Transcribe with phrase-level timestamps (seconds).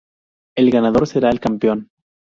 [0.57, 1.91] El ganador será el campeón.